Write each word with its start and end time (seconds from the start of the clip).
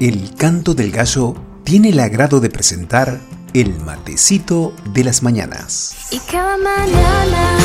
El 0.00 0.34
canto 0.34 0.72
del 0.72 0.92
gallo 0.92 1.34
tiene 1.62 1.90
el 1.90 2.00
agrado 2.00 2.40
de 2.40 2.48
presentar 2.48 3.20
el 3.52 3.78
matecito 3.80 4.72
de 4.94 5.04
las 5.04 5.22
mañanas. 5.22 5.94
Y 6.10 6.18
cada 6.20 6.56
mañana 6.56 7.58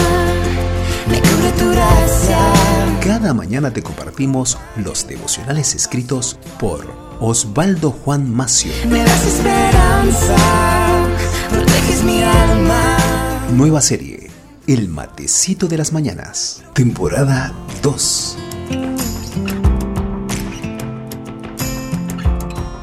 me 1.09 1.21
cubre 1.21 1.51
tu 1.57 1.69
gracia. 1.71 2.37
Cada 3.01 3.33
mañana 3.33 3.71
te 3.71 3.81
compartimos 3.81 4.57
los 4.75 5.07
devocionales 5.07 5.75
escritos 5.75 6.37
por 6.59 6.85
Osvaldo 7.21 7.91
Juan 7.91 8.29
Macio. 8.29 8.73
Me 8.89 8.99
das 8.99 9.25
esperanza, 9.27 10.35
proteges 11.49 12.03
mi 12.03 12.21
alma. 12.21 12.97
Nueva 13.53 13.79
serie, 13.79 14.29
El 14.67 14.89
matecito 14.89 15.67
de 15.69 15.77
las 15.77 15.93
mañanas, 15.93 16.63
temporada 16.73 17.53
2. 17.81 18.37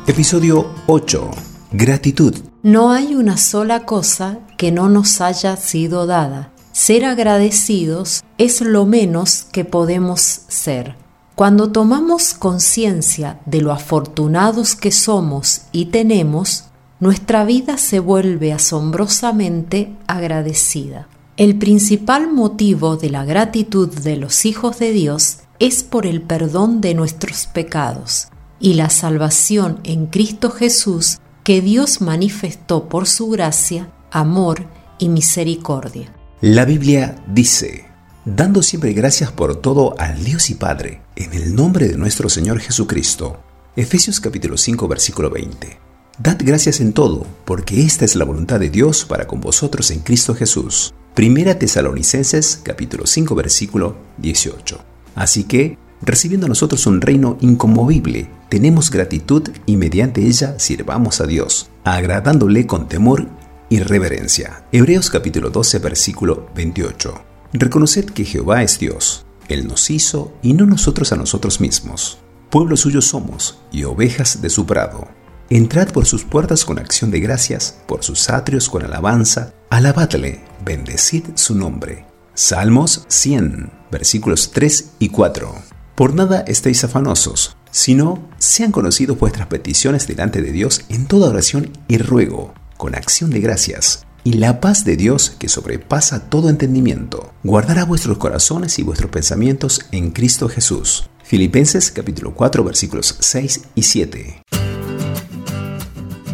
Episodio 0.09 0.67
8. 0.89 1.31
Gratitud. 1.71 2.35
No 2.65 2.91
hay 2.91 3.15
una 3.15 3.37
sola 3.37 3.87
cosa 3.87 4.41
que 4.59 4.73
no 4.73 4.89
nos 4.89 5.21
haya 5.21 5.55
sido 5.55 6.09
dada. 6.09 6.53
Ser 6.73 7.05
agradecidos 7.05 8.25
es 8.37 8.63
lo 8.63 8.85
menos 8.85 9.47
que 9.53 9.65
podemos 9.65 10.21
ser. 10.21 10.97
Cuando 11.37 11.71
tomamos 11.71 12.35
conciencia 12.35 13.39
de 13.47 13.61
lo 13.61 13.71
afortunados 13.71 14.75
que 14.75 14.91
somos 14.91 15.63
y 15.71 15.87
tenemos, 15.87 16.65
nuestra 16.99 17.45
vida 17.45 17.79
se 17.79 18.01
vuelve 18.01 18.53
asombrosamente 18.53 19.95
agradecida. 20.09 21.07
El 21.37 21.59
principal 21.59 22.33
motivo 22.33 22.97
de 22.97 23.09
la 23.09 23.25
gratitud 23.25 23.89
de 23.89 24.17
los 24.17 24.47
hijos 24.47 24.81
de 24.81 24.91
Dios 24.91 25.39
es 25.61 25.85
por 25.85 26.07
el 26.07 26.23
perdón 26.23 26.81
de 26.81 26.95
nuestros 26.95 27.47
pecados 27.47 28.33
y 28.63 28.75
la 28.75 28.89
salvación 28.89 29.81
en 29.83 30.07
Cristo 30.07 30.51
Jesús 30.51 31.19
que 31.43 31.61
Dios 31.61 32.01
manifestó 32.01 32.89
por 32.89 33.09
su 33.09 33.29
gracia, 33.29 33.93
amor 34.11 34.65
y 34.99 35.09
misericordia. 35.09 36.15
La 36.41 36.65
Biblia 36.65 37.23
dice, 37.27 37.87
dando 38.25 38.63
siempre 38.63 38.93
gracias 38.93 39.33
por 39.33 39.57
todo 39.57 39.95
al 39.99 40.25
Dios 40.25 40.49
y 40.49 40.55
Padre, 40.55 41.03
en 41.17 41.35
el 41.35 41.55
nombre 41.55 41.89
de 41.89 41.99
nuestro 41.99 42.29
Señor 42.29 42.61
Jesucristo. 42.61 43.41
Efesios 43.75 44.21
capítulo 44.21 44.57
5 44.57 44.87
versículo 44.87 45.29
20. 45.29 45.79
Dad 46.19 46.37
gracias 46.39 46.81
en 46.81 46.93
todo, 46.93 47.27
porque 47.45 47.83
esta 47.83 48.05
es 48.05 48.15
la 48.15 48.25
voluntad 48.25 48.61
de 48.61 48.71
Dios 48.71 49.05
para 49.05 49.27
con 49.27 49.41
vosotros 49.41 49.91
en 49.91 50.01
Cristo 50.01 50.37
Jesús. 50.37 50.95
Primera 51.15 51.59
Tesalonicenses 51.59 52.61
capítulo 52.63 53.07
5 53.07 53.35
versículo 53.35 53.97
18. 54.19 54.79
Así 55.17 55.45
que, 55.45 55.79
recibiendo 56.01 56.47
nosotros 56.49 56.87
un 56.87 57.01
reino 57.01 57.39
inconmovible, 57.41 58.31
tenemos 58.53 58.91
gratitud 58.91 59.49
y 59.65 59.79
mediante 59.79 60.27
ella 60.27 60.59
sirvamos 60.59 61.23
a 61.23 61.27
Dios, 61.27 61.71
agradándole 61.85 62.67
con 62.67 62.87
temor 62.87 63.27
y 63.71 63.81
reverencia. 63.81 64.67
Hebreos 64.73 65.09
capítulo 65.09 65.49
12 65.49 65.79
versículo 65.79 66.51
28. 66.55 67.15
Reconoced 67.55 68.11
que 68.11 68.27
Jehová 68.27 68.63
es 68.63 68.79
Dios, 68.79 69.25
Él 69.49 69.67
nos 69.67 69.89
hizo 69.89 70.35
y 70.43 70.53
no 70.53 70.67
nosotros 70.67 71.15
a 71.15 71.17
nosotros 71.17 71.63
mismos. 71.63 72.19
Pueblo 72.51 72.77
suyo 72.77 73.01
somos 73.01 73.59
y 73.73 73.85
ovejas 73.85 74.43
de 74.43 74.51
su 74.51 74.67
prado. 74.67 75.09
Entrad 75.49 75.89
por 75.89 76.05
sus 76.05 76.25
puertas 76.25 76.67
con 76.67 76.79
acción 76.79 77.11
de 77.11 77.21
gracias, 77.21 77.79
por 77.89 78.05
sus 78.05 78.29
atrios 78.29 78.69
con 78.69 78.85
alabanza, 78.85 79.55
alabadle, 79.71 80.45
bendecid 80.63 81.25
su 81.37 81.55
nombre. 81.55 82.05
Salmos 82.35 83.07
100, 83.09 83.73
versículos 83.91 84.51
3 84.51 84.91
y 84.99 85.09
4. 85.09 85.55
Por 85.95 86.15
nada 86.15 86.45
estéis 86.47 86.85
afanosos, 86.85 87.57
sino 87.73 88.29
sean 88.39 88.71
conocidos 88.71 89.19
vuestras 89.19 89.49
peticiones 89.49 90.07
delante 90.07 90.41
de 90.41 90.53
Dios 90.53 90.83
en 90.89 91.07
toda 91.07 91.31
oración 91.31 91.73
y 91.89 91.99
ruego, 91.99 92.55
con 92.77 92.95
acción 92.95 93.31
de 93.31 93.41
gracias. 93.41 94.07
Y 94.23 94.35
la 94.35 94.61
paz 94.61 94.85
de 94.85 94.97
Dios, 94.97 95.31
que 95.31 95.49
sobrepasa 95.49 96.29
todo 96.29 96.49
entendimiento, 96.49 97.33
guardará 97.43 97.85
vuestros 97.85 98.19
corazones 98.19 98.79
y 98.79 98.85
vuestros 98.85 99.11
pensamientos 99.11 99.81
en 99.91 100.13
Cristo 100.13 100.49
Jesús. 100.49 101.09
Filipenses 101.25 101.91
capítulo 101.91 102.35
4 102.35 102.63
versículos 102.63 103.17
6 103.19 103.63
y 103.75 103.83
7. 103.83 104.43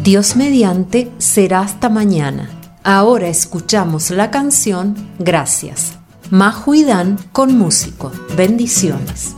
Dios 0.03 0.35
mediante 0.35 1.11
será 1.17 1.61
hasta 1.61 1.89
mañana. 1.89 2.49
Ahora 2.83 3.27
escuchamos 3.27 4.11
la 4.11 4.29
canción 4.29 4.95
Gracias. 5.19 5.93
Dan 6.31 7.17
con 7.31 7.57
músico. 7.57 8.11
Bendiciones. 8.35 9.33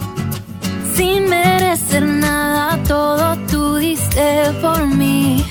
Sin 0.96 1.34
merecer 1.72 2.06
nada, 2.06 2.84
todo 2.84 3.38
tú 3.50 3.76
diste 3.76 4.52
por 4.62 4.86
mí. 4.86 5.42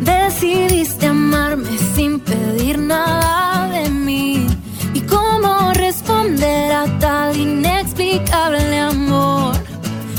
Decidiste 0.00 1.06
amarme 1.06 1.76
sin 1.94 2.18
pedir 2.18 2.78
nada 2.78 3.68
de 3.68 3.90
mí. 3.90 4.46
¿Y 4.94 5.00
cómo 5.02 5.74
responder 5.74 6.72
a 6.72 6.86
tal 6.98 7.36
inexplicable 7.36 8.78
amor? 8.78 9.54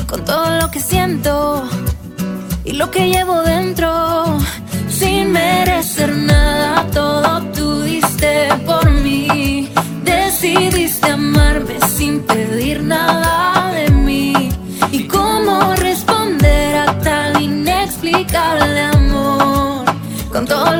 Con 0.07 0.23
todo 0.25 0.47
lo 0.61 0.69
que 0.69 0.79
siento 0.79 1.67
y 2.63 2.73
lo 2.73 2.91
que 2.91 3.09
llevo 3.09 3.41
dentro. 3.41 4.37
Sin 4.87 5.31
merecer 5.31 6.15
nada, 6.15 6.85
todo 6.93 7.41
tú 7.55 7.81
diste 7.81 8.49
por 8.63 8.91
mí. 8.91 9.71
Decidiste 10.03 11.09
amarme 11.09 11.79
sin 11.97 12.19
pedir 12.19 12.83
nada 12.83 13.46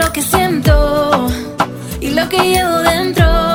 lo 0.08 0.14
que 0.14 0.22
siento 0.22 1.28
y 2.00 2.12
lo 2.12 2.30
que 2.30 2.38
llevo 2.38 2.78
dentro. 2.80 3.47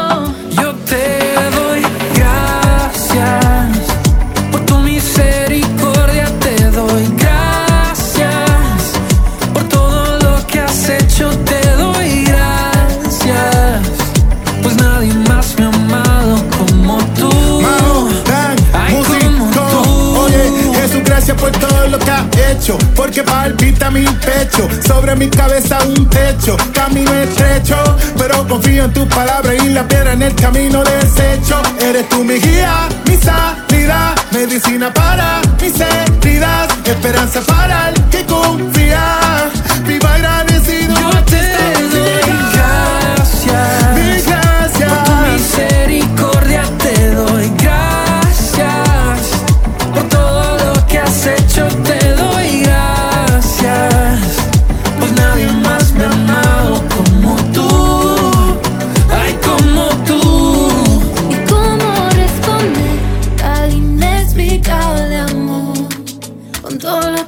Porque 22.94 23.24
palpita 23.24 23.90
mi 23.90 24.04
pecho. 24.04 24.68
Sobre 24.86 25.16
mi 25.16 25.28
cabeza 25.28 25.78
un 25.84 26.08
techo. 26.08 26.56
Camino 26.72 27.12
estrecho. 27.12 27.76
Pero 28.16 28.46
confío 28.46 28.84
en 28.84 28.92
tu 28.92 29.08
palabra 29.08 29.52
y 29.54 29.70
la 29.70 29.86
piedra 29.88 30.12
en 30.12 30.22
el 30.22 30.34
camino 30.36 30.84
desecho. 30.84 31.60
Eres 31.80 32.08
tú 32.08 32.22
mi 32.22 32.34
guía, 32.34 32.88
mi 33.08 33.16
salida. 33.16 34.14
Medicina 34.30 34.94
para 34.94 35.40
mis 35.60 35.74
heridas. 35.80 36.68
Esperanza 36.84 37.40
para 37.40 37.61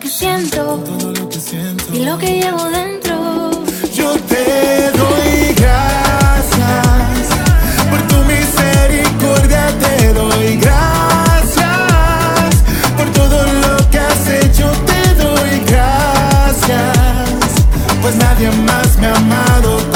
que 0.04 0.48
todo 0.50 1.12
lo 1.12 1.28
que 1.30 1.40
siento 1.40 1.84
y 1.94 2.04
lo 2.04 2.18
que 2.18 2.40
llevo 2.40 2.64
dentro. 2.64 3.50
Yo 3.94 4.12
te 4.28 4.90
doy 4.92 5.54
gracias 5.56 7.28
por 7.88 8.02
tu 8.08 8.16
misericordia, 8.24 9.66
te 9.78 10.12
doy 10.12 10.56
gracias 10.58 11.64
por 12.98 13.08
todo 13.12 13.44
lo 13.44 13.90
que 13.90 13.98
has 13.98 14.28
hecho, 14.28 14.70
te 14.84 15.14
doy 15.14 15.60
gracias, 15.66 16.96
pues 18.02 18.16
nadie 18.16 18.50
más 18.50 18.98
me 18.98 19.06
ha 19.06 19.16
amado. 19.16 19.93